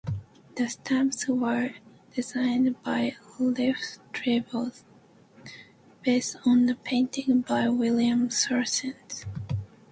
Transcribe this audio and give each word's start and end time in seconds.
The 0.55 0.67
stamps 0.67 1.27
were 1.27 1.75
designed 2.15 2.81
by 2.81 3.17
Ralph 3.39 3.99
Tibbles, 4.13 4.81
based 6.01 6.37
on 6.43 6.67
a 6.69 6.73
painting 6.73 7.41
by 7.41 7.69
William 7.69 8.31
Southern. 8.31 8.95